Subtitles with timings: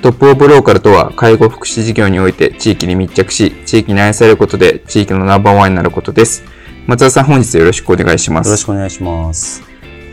[0.00, 6.44] トップオブローカルとは、介護福祉事業において地域に密着し、地域に愛されることで地域のナンバーワンになることです。
[6.86, 8.46] 松田さん、本日よろしくお願いします。
[8.46, 9.60] よろしくお願いします。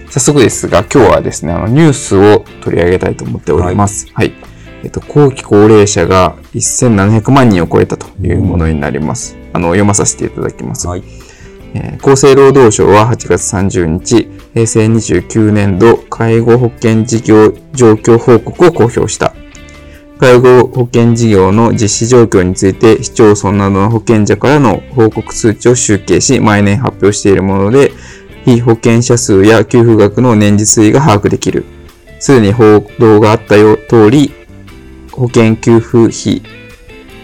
[0.09, 4.07] 早速ですが、今日はですね、あの、ニュースを取り上げたいと思っております。
[4.13, 4.29] はい。
[4.29, 4.35] はい、
[4.85, 9.35] えっと、後期高齢者が1700万人を超えたというものになります。
[9.35, 10.87] うん、あの、読まさせていただきます。
[10.87, 11.03] はい。
[11.75, 19.35] えー、厚生労働省は8月30日、平成29年度介護保険事業状況報告を公表した。
[20.17, 27.91] 介護保険事業の実施状況について市町村などの保険者からの報告数値を集計し、毎年発表しているもので、
[28.45, 31.65] 非保険者数や給付額の年次推移が把握できる。
[32.19, 34.31] すでに報道があったよ通り、
[35.11, 36.41] 保険給付費、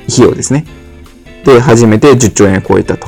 [0.10, 0.66] 費用ですね。
[1.46, 3.08] で、初めて10兆円を超えたと。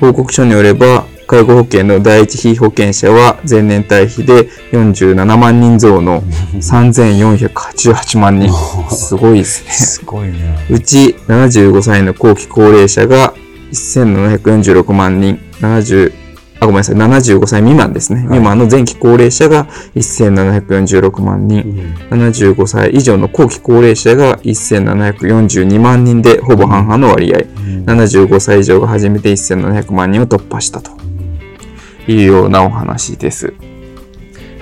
[0.00, 6.22] 報告書によれば、介護保険の第一被保険者は前年対比で47万人増の
[6.60, 8.52] 3488万人。
[8.90, 9.70] すごいですね。
[9.72, 10.66] すごいね。
[10.70, 13.34] うち75歳の後期高齢者が
[13.72, 16.24] 1746万人、70
[16.60, 18.20] あ、ごめんなさい、75歳未満ですね。
[18.20, 21.62] はい、未満の前期高齢者が1746万人、
[22.10, 30.92] うん、75歳以上の後期高齢者が1742万人でほぼ半々の割合、うん、75歳以上が初めて1700万人を突破したと
[32.06, 33.54] いうようなお話です。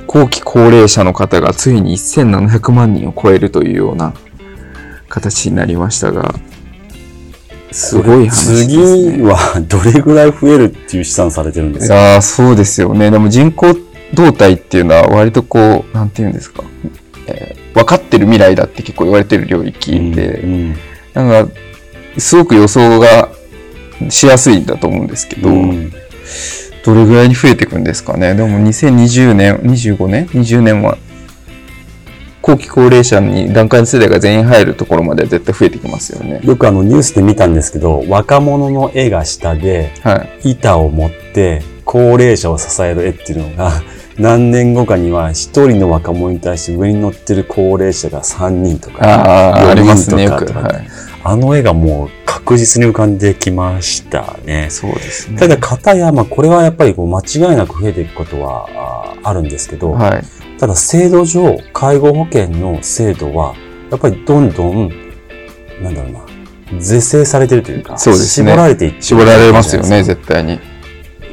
[0.06, 4.12] 後期高齢者の方がついに1700万人を超えるというような
[5.08, 6.34] 形になりましたが、
[7.70, 9.12] すごい話ですね。
[9.14, 11.94] 次はどれぐらい増えるっていう試算されてるんですか？
[11.94, 13.10] いやそうですよね。
[13.10, 13.74] でも人口
[14.12, 16.62] 動態っていうのは割とこう、なんていうんですか、
[17.26, 20.76] えー、分かってる未来だって結構言われてる領域で、うんうん、
[21.14, 21.52] なんか、
[22.18, 23.30] すごく予想が
[24.10, 25.92] しやすいんだと思うんですけど、うん、
[26.84, 28.34] どれぐらいに増えていくんですかね。
[28.34, 30.98] でも2020年、25年 ?20 年は
[32.42, 36.40] 後期高齢者に段階世代が全員入るところまで絶対増えてきますよね。
[36.42, 39.92] よくあのニュースで見たんですけど、若者の絵が下で、
[40.44, 43.72] 板を持って高齢者を支える絵っていうのが、
[44.18, 50.88] 何年後かには一人の若者に対して上に乗ってる高齢者が3人とか、4人とかとか、ね、
[51.24, 54.68] あの絵がもう確実に浮かんできましたね。
[54.70, 55.38] そうですね。
[55.38, 60.22] ただ、片や、まあ、これはやっぱりこう間違いなく増えていくことはあるんですけど、はい、
[60.58, 63.54] ただ制度上、介護保険の制度は、
[63.90, 64.92] やっぱりどんどん、
[65.82, 70.58] なんだろうな、是正されてるというか、そうですね、絞られていって絞られますよね、絶対に。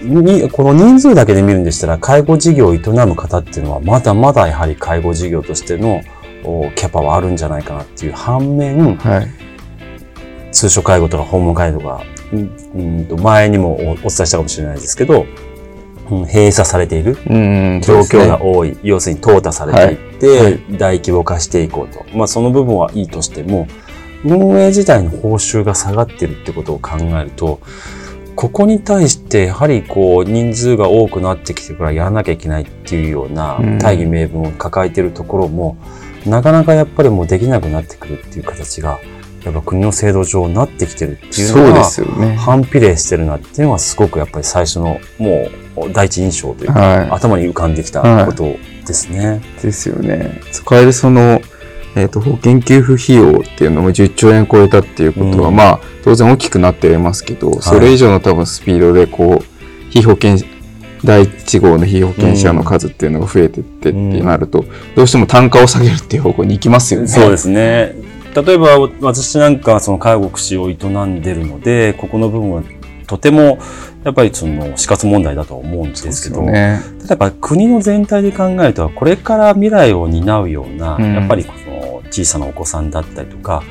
[0.02, 6.02] に、この人数だけで見るんでしたら、介護事業を営む方っていうのは、まだまだやはり介護事業としての
[6.76, 9.28] キャパはあるんじゃないかなっていう反面、はい、
[10.52, 12.02] 通所介護とか訪問介護が、
[12.34, 13.06] うん。
[13.06, 15.26] と前にもお伝えしたかもしれないですけど、
[16.10, 17.16] 閉鎖されている。
[17.16, 22.04] 状況が多い、ね、要するに淘汰されていって、はい、大規模化していこうと。
[22.16, 23.68] まあその部分はいいとしても、
[24.24, 27.60] 運営自体の報酬が下がってるってことを考えると、
[28.36, 35.78] ここに対してやはりこう人数が多くなってきてからやらなきゃいけないっていうような大義名分を抱えているところも、
[36.26, 39.00] なかなかやっぱりもうできなくなってくるっていう形が
[39.44, 48.44] やっぱ国の制度上なってきてるっていうのが、ね、反比例してるなっていうのはすごくやっぱり最初のもう第一印象というか、はい、頭に浮かんできたこと
[48.86, 49.28] ですね。
[49.28, 50.42] はい、ですよね。
[50.52, 51.42] 使えるその、
[51.96, 60.38] えっ、ー、と、保険給付費用っていうのも10兆円超えたっていうことは、うん、まあ、当然大きくなっていますけど、それ以上の多分スピードでこう、被保険、
[61.04, 67.08] 第1号の被保険者の数っていうのが増えてってってなると、うん、どうしても単価を下げるっていう方向に行きますよね。
[67.08, 67.96] そうですね。
[68.44, 72.64] 例えば私なんかその介護福祉を営んでるのでここの部分は
[73.08, 73.60] とても
[74.04, 83.64] やっぱりその死活問題だと思うんですけど、ね、例えば国の全体で考えるとこれから未来を担うような、うん、やっぱりこの小さなお子さんだったりとか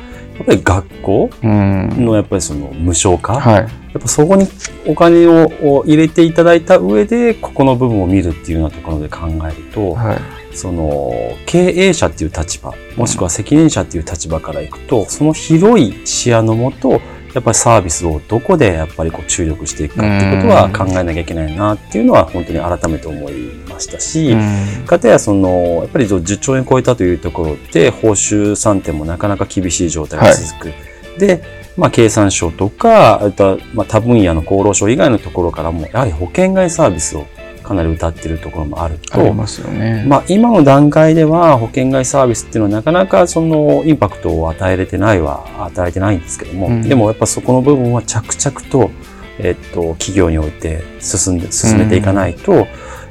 [0.43, 3.67] っぱり学校のやっぱりその無償化、はい、や
[3.99, 4.47] っぱそこに
[4.87, 10.19] お金を入れていただいた上でここの部分を見るっていうようなところで考えると、はい、
[10.59, 11.13] その
[11.47, 17.01] 経営者っていう立場もしくは責任者っていう立場からいくと、その広い視野のもと
[17.35, 23.35] やっぱりサービスをどこでやっぱりこう注力していくかっていうことは考えなきゃいけないなっていうのは本当に改めて思い
[23.69, 24.37] ましたし、
[24.87, 30.69] かたやそのやっぱり10兆円超えたというところで報酬算定もなかなか厳しい状態が続く。
[30.69, 30.75] は
[31.17, 37.25] い、でまあ、経産省とか、あとは、まあ、他分野の厚労省以外のところからも、やはり保険外サービスを
[37.69, 40.05] かなり歌ってるところもあると、ありますよね。
[40.09, 48.91] まあ、今の段階では保険外サービスっていうのはなかなかそのインパクトを与えれてないは与えてないんですけども、うん、でもやっぱそこの部分は着々と、
[49.39, 52.67] えっと、企業において進んで、進めていかないと、うん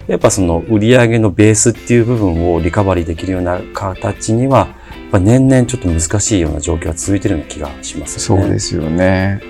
[0.07, 8.41] やっぱその売上のベースっていう部分をリカバリーできるような形には、やっぱ年々ちょっと難しいような状況が続いてるような気がしますね。
[8.41, 9.41] そうですよね。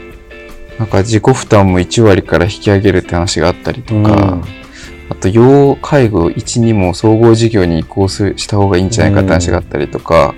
[0.80, 4.67] なんか自己負担も1割から引き上げるって話があったりとか、うん
[5.10, 10.36] あと、要介護1にも総合事業に移行した方がいいんじゃないかって話があったりとか、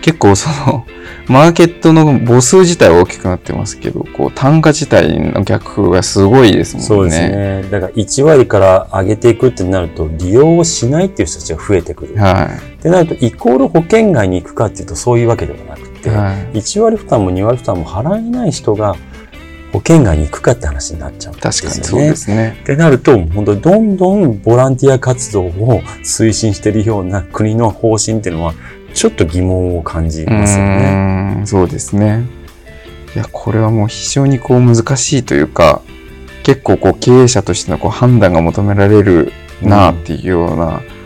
[0.00, 0.86] 結構その、
[1.28, 6.86] マーケットの母数自体は大きくなってますけど、こう、単価自体の逆風がすごいですもんね。
[6.86, 7.64] そうですね。
[7.70, 12.16] だから1割から上げていくってなると、利用をしないっていう人たちが増えてくる。
[12.16, 12.78] はい。
[12.78, 18.96] ってなると、イコール保険外に行くかっていうと、そういうわけではなくて、はい、1割負担も2割負担も払えない人が、
[19.72, 21.74] 保険外に行くかって話になっちゃうんですよね。
[21.74, 22.58] 確かにそうですね。
[22.62, 28.54] ってなると、本当にどんどんボランティア活動を推進しているような国の方針っていうのは、
[28.94, 31.40] ちょっと疑問を感じますよね。
[31.44, 32.24] うそうですね。
[33.14, 35.82] いや、これはもう非常にこう難しいというか、
[36.42, 39.32] 結構こう経営者としてのこう判断が求められる
[39.62, 40.97] なっていうような、うん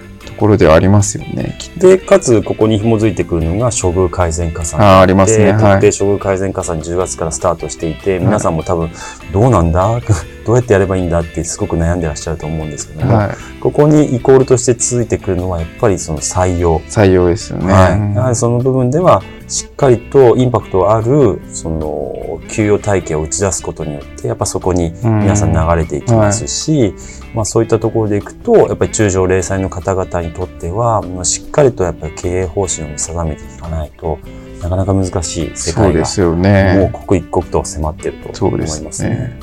[0.42, 1.56] ころではありますよね。
[1.78, 4.80] で、かつ、ここに紐づいてくるのが、処遇改善加算。
[4.82, 5.52] あありますね。
[5.52, 8.90] 特定処遇改善加算10月からスタートしていて、はい、皆さんも多分、
[9.32, 10.00] どうなんだ？
[10.44, 13.28] どうやってやればいいんだってすごく悩んでらっしゃると思うんですけども、はい、
[13.60, 16.80] ここにイコールとして続いてくるのは、やっぱりその採用。
[16.88, 17.72] 採用ですよね。
[17.72, 18.16] はい。
[18.16, 26.94] やはりその部分では、しっかりとインパクトある、その、給与体系を打ち出すことによって、やっぱそこに皆さん流れていきますし、はい、
[27.34, 34.18] まあそういったところでいくと、やっぱり中上零細の方々にとっては、しっかりとやっぱり経営方針を見定めていかないと、
[34.62, 36.04] なかなか難しい世界が、
[36.78, 39.38] もう刻一刻と迫っていると思いますね。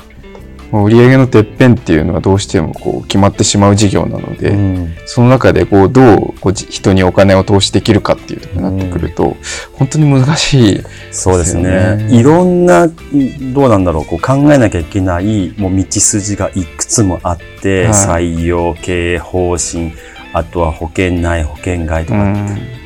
[0.72, 9.36] 売上のてっぺんっていうのはどうしてもこう決まってしまう事業なので、うん、その中でこうどうこう人にお金を投資できるかっていうところになってくると、うん、
[9.74, 12.08] 本当に難しい、ね、そうですね。
[12.10, 19.92] いろんな、どうなんだろう、こう考えなきゃいけないもう道筋がいくつもあって、はい、採用、経営方針、
[20.32, 22.32] あとは保険内、保険外とか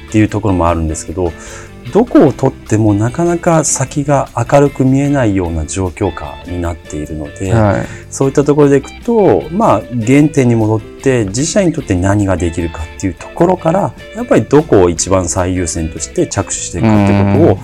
[0.09, 1.33] っていうところもあるんですけど、
[1.93, 17.61] どこをとってもなかなか先が明るく見えないような状況下になっているので、はい、そういったところでいくと、まあ、原点に戻って自社にとって何ができるかっていうところから、やっぱりどこを一番最優先として着手していくかっていうこ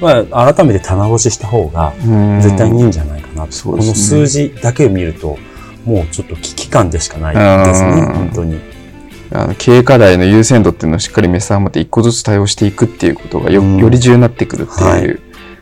[0.00, 1.92] とを、まあ、改めて棚卸しした方が
[2.40, 3.70] 絶対にいいんじゃないかなと。
[3.70, 5.38] この数字だけを見ると、
[5.84, 7.34] もうちょっと危機感でしかない
[7.66, 8.60] ですね、本当に。
[9.30, 15.18] あの経営課題の優先度っていうのをしっかり目覚めて一個ずつ対応していくっていうことがよ,、より重要になってくるっていう、はい、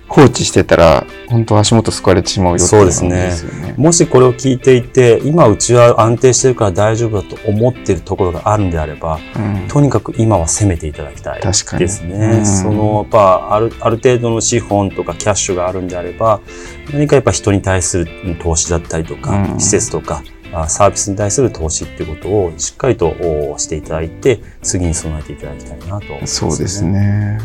[0.08, 3.32] 放置してたら本当足元救われてしまうよそうですね。
[3.78, 16.40] もしこれを聞いていて今うちは安定してるから大丈夫だと思っているところがあるんであれば、うん、とにかく今は攻めていただきたいですね、うん、そのやっぱあるある程度の資本とかキャッシュがあるんであれば
[16.92, 20.22] 何かやっぱ人に対する投資だったりとか、うん、施設とか
[20.68, 23.14] サービスに対する投資っていうことをしっかりと
[23.58, 27.38] していただいて、次に備えていただきたいなと、ね、そうですね。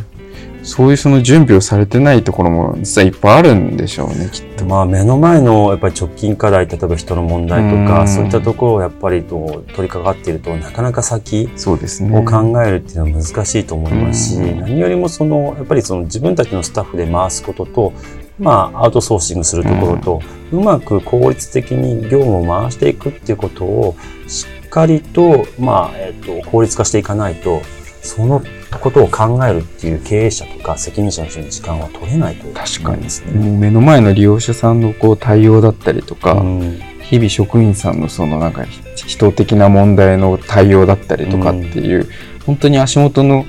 [0.63, 4.65] そういうその準備をされてないところも実はいっぱいあるんでしょうね、きっと。
[4.65, 17.93] まあ目の前のやっぱり直近課題、例えば人の問題とか、そういったところをやっぱりと取り掛かっていると、なかなか先を考えるっていうのは難しいと思いますし、何よりもその、やっぱりその自分たちのスタッフで回すことと、
[18.39, 23.95] まあ、アウトソーシングするところと、うまく効率的に業務を回していくっていうことを
[24.27, 27.61] しっかりと、まあ、えっと、効率化していかないと、
[28.01, 28.41] その
[28.79, 33.33] ことを考えるっていう経営者とか責任者の人に時間は取れないと確かにですね。
[33.33, 38.65] もう目の前の利用者さんのこう対応だったりとか、うん、日々職員さんのそのなんか
[38.95, 42.09] 人的な問題の対応だったりとかっていう、うん、
[42.45, 43.45] 本当に足元の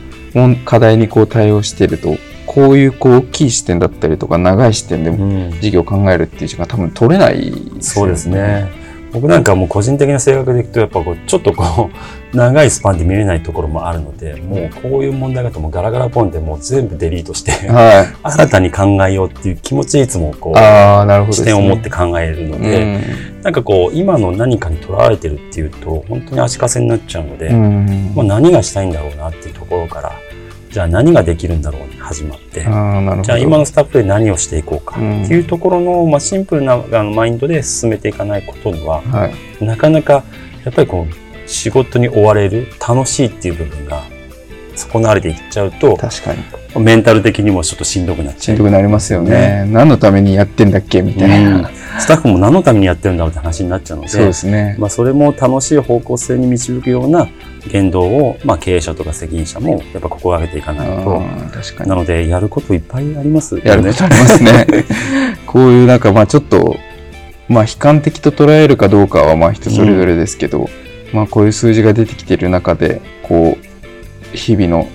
[0.64, 2.16] 課題にこう対応していると、
[2.48, 8.88] こういうこう大きい視点だったりとか長い視点でも事業を考えるっていう時間多分取れない、ね、そうですね。
[9.12, 11.96] 僕なんかもう個人的な性格でいくと、やっぱこう、ちょっとこう、
[12.36, 30.12] 長いスパンで見れないところもあるので、もうこういう問題がともガラガラポンでもう全部デリートして、はい、 新たに考えようっていう気持ちいつもこう、あなるほど、ね、視点を持って考えるので、うん、なんかこう、今の何かにとらわれてるっていうと、本当に足かせになっちゃうので、うん、まあ何がしたいんだろうなっていうところから、
[30.70, 34.96] じゃあ何ができるんだろうに始まって、じゃあ今のスタッフで何をしていこうか。
[34.96, 40.24] っていうところの、まあ、シンプルなあのマインドで進めていかないことには、はい、なかなか
[40.64, 44.04] やっぱりこう仕事に追われる楽しいっていう部分が
[44.90, 46.42] 損なわれていっちゃうと確かに
[46.80, 48.56] メンタル的にもちょっとしんどくなっちゃう。
[48.56, 49.64] しんどくなりますよね。
[49.64, 51.66] ね何のためにやってんだっけみたいな、うん、
[51.98, 54.76] スタッフも何のためにやってるんだろうって話になっちゃうので、そうですね。
[54.78, 57.28] まあそれも楽しい方向性に導くような
[57.70, 61.22] 言動を、まあ経営者とか責任者もやっぱ心がけていかないと。
[61.52, 61.90] 確かに。
[61.90, 64.66] なので、やることいっぱいあります、ね、やることありますね。
[65.46, 66.76] こういうなんかまあちょっと、
[67.48, 70.68] まあ悲観的と捉えるかどうかはまあ人それぞれですけど、うん、
[71.12, 73.67] まあこういう数字が出てきている中で、こう、
[74.32, 74.88] 日々の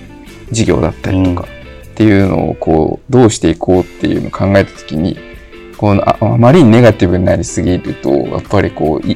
[0.50, 1.48] 事業だったりとか、
[1.94, 5.16] っていうのをこう、どうしていこうっていうのを考えたときに、
[5.76, 9.06] こうああまりにネガティブになりすぎると、やっぱりこう、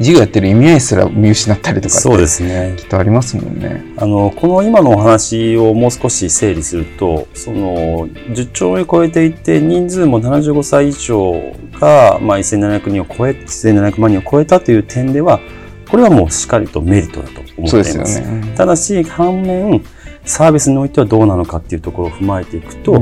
[0.00, 2.74] 事業やってる意味合いすら見失ったりとかそうですね。
[2.76, 3.82] きっとありますもんね。
[3.96, 15.40] あの、この今のお話をもう少し整理すると、その、10兆円超えていて、人数も75歳以上が、まあ、1700人を超え、1700万人を超えたという点では、
[15.88, 18.14] これはもうしっかりとメリットだと思っています。
[18.14, 18.54] すよね。
[18.56, 19.82] ただし、反面、
[20.24, 23.00] サービスにおいてはどうなのかっていうところを踏まえていくと、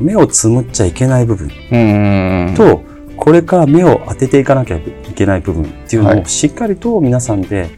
[0.00, 2.82] 目をつむっちゃいけない部分と、
[3.16, 4.82] これから目を当てていかなきゃい
[5.14, 7.70] けない部分っていうのをしっかりと皆さんで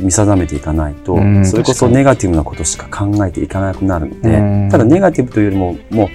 [0.00, 6.08] 見定めていかないと、それこそネガティブなことしか考えていかなくなるので、ただネガティブというよりも、も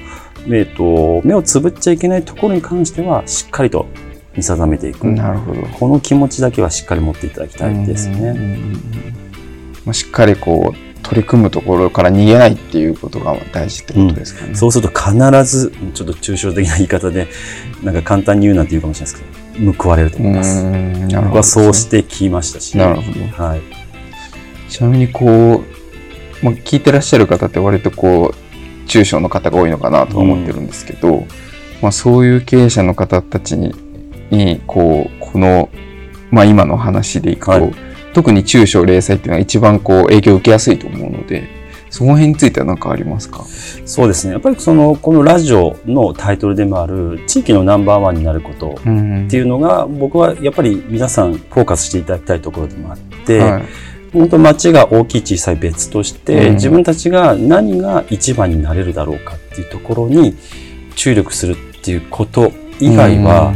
[0.47, 3.85] う、えっと、目をつぶっちゃいけないところに関しては、しっかりと
[4.35, 5.07] 見定めていく。
[5.07, 5.61] なるほど。
[5.61, 8.35] この気持ちだけはしっかり持っていただきたいですね。
[9.91, 14.49] しっかりこう、取り組むところから逃げないっていうことが大事ってことですかね。
[14.49, 15.13] うん、そうすると必
[15.43, 17.27] ず、ちょっと抽象的な言い方で、
[17.83, 19.23] なんか簡単に言うなんて言うかもしれないです
[19.55, 20.63] けど、報われると思います。
[20.63, 22.77] なるほど、僕はそうしてきましたし。
[22.77, 23.43] なるほど。
[23.43, 23.61] はい。
[24.69, 25.61] ちなみにこ
[26.41, 31.27] う、まあ、聞いてらっしゃる方って割とこう、中小の方が多いのかなと思ってるんですけど、うん、
[31.81, 33.75] まあ、そういう経営者の方たちに、
[34.33, 35.69] にこう、この、
[36.31, 37.73] まあ、今の話でいくと、はい。
[38.13, 41.47] 特に中小零細っていうのは一番こう影響を受けやすいと思うので、
[41.89, 43.43] その辺については何かありますか？
[43.85, 44.33] そうですね。
[44.33, 48.89] やっぱりその、このラジオのタイトルでもある地域のナンバーワンになることって
[49.35, 53.63] いうのが、僕はやっぱり皆さんフォーカスしていただきたいところでもあって、はい、
[54.13, 60.35] 本当街が大きい小さい別として、自分たちが何が一番になれるだろうかっていうところに
[60.95, 63.53] 注力するっていうこと以外は、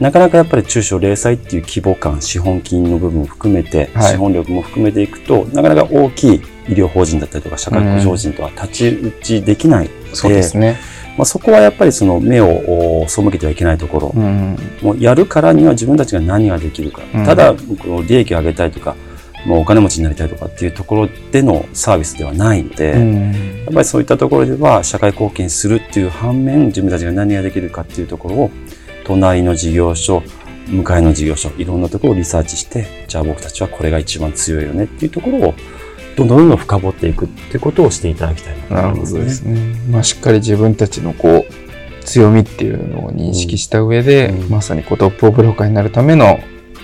[0.00, 10.78] なかなかやっぱり中小零細っていう規模感、資本金の部分を含めて、はい、資本力も含めていくと、なかなか大きい医療法人だったりとか社会保障人とは太刀打ちできないので、うん、そうですね。
[11.16, 18.96] まあ、そこはやっぱりその目を背けてはいけないところ、うん、もうやるからには自分たちが何ができるか、うん、ただこの利益を上げたいとか、
[19.46, 23.32] もうお金持ちになりたいとかっていうところでのサービスではないので、うん、
[23.64, 28.50] やっぱりそういったところでは社会貢献するっていう反面、自分たちが何ができるかっていうところを
[29.04, 30.22] 隣の事業所、
[30.68, 35.54] 向かいの事業所、いろんなところをリサーチして、じゃあ僕たちはこれが一番強いよねっていうところを、
[36.16, 39.76] どんどんどんどん深掘っていくってことをしていただきたいな、ね、なるほどですね。
[39.90, 46.38] まあ、しっかり自分たちのこう、強みっていうのを認識した上で、うんうん、まさにこうトップオブローカーになるための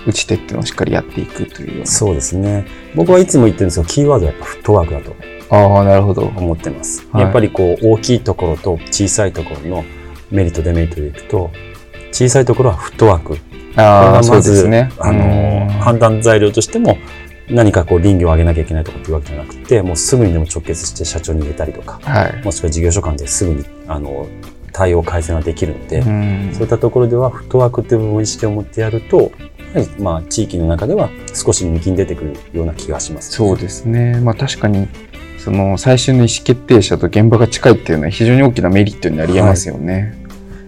[0.07, 2.65] 打ち手っていうのをしっかりやっていくというそうですね。
[2.95, 5.15] 僕はいつも言ってるんですけど、キーワードはやっぱフットワークだと。
[5.55, 6.23] ああ、なるほど。
[6.23, 7.07] 思ってます。
[7.11, 9.85] はい、やっぱりこう、大きいところと小さいところの
[10.31, 11.51] メリット、デメリットでいくと、
[12.11, 13.37] 小さいところはフットワーク。
[13.75, 14.91] ああ、そうですね。
[14.99, 16.97] あの、判断材料としても、
[17.49, 24.27] 何かこう倫理を上げなきゃいけないとかっていうわけじゃなくて、もうすぐにでも直結して社長に入れたりとか、はい、もしくは事業所間ですぐに、あの、
[24.71, 26.09] 対応改善はできるので、そ
[26.61, 29.31] ういったところではフットワークっていう部分を意識を持ってやると、
[29.99, 34.19] まあ、地域の中では少し抜きに出てくるような気がします、ね、そうですね。
[34.21, 34.87] まあ確かに、
[35.37, 40.13] その最終の意思決定者と現場が近いっていうのは非常に大きなメリットになり得ますよね。
[40.13, 40.20] はい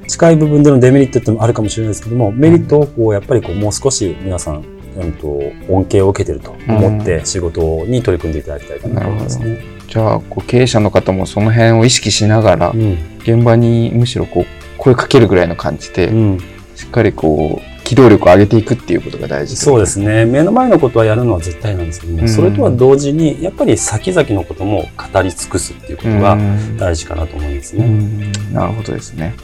[0.07, 4.63] 近い部分でのデメリットってもあるかもしれないですけども、メリットをこうやっぱりこうもう少し皆さん、
[4.97, 5.27] うんと、
[5.69, 9.63] 恩恵を受けてると思って仕事に取り組んでいただきたいかなと思いますね。
[9.87, 14.45] じゃあこう経営者の方もその辺を意識しながら、うん、現場にむしろこう
[14.77, 16.39] 声かけるぐらいの感じで、うん、
[16.75, 20.25] しっかりこう機動力を上げていくっていうことが大事そうですね。
[20.25, 26.37] 目の前のことはやるのは絶対なんですけども、うん、それとは同時にやっぱり先々のことも語り尽くすっていうことが
[26.77, 28.31] 大事かなと思いますね。
[28.51, 29.35] なるほどですね。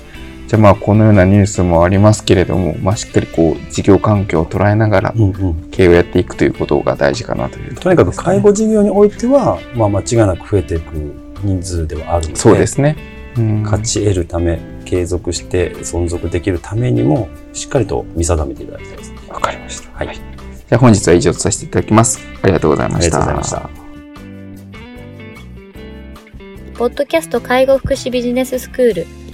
[0.50, 5.14] じゃあまあこのようなニュースもありますけれども、まあ、しっかりこう事業環境を捉えながら
[5.70, 10.96] 経営をやっていくということが大事かなという、ね、とにかく介護事業においては、まあ、間違いなく増えていく
[11.44, 12.98] 人数ではあるのでそうですね、
[13.38, 19.92] うん、勝ち得るため継続して存続できるためにもしっかりと見定めていただきたいですわかりました。
[19.92, 20.16] はい。
[20.16, 22.20] じゃあ本日は以上とさせていただきます。
[22.42, 23.18] ありがとうございました。
[23.18, 23.90] ありがとうございました。
[26.80, 29.19] ポッドキャスト介護福祉ビジネススクール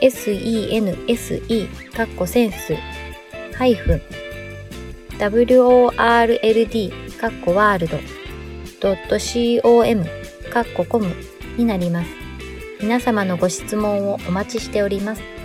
[0.00, 2.74] sense カッコセンス
[3.56, 4.02] ハイフン
[5.18, 7.98] world カッコワールド
[8.80, 9.18] ドット
[9.62, 10.04] .com
[10.50, 11.14] カッココム
[11.58, 12.10] になります。
[12.80, 15.39] 皆様のご質問をお待ちしております。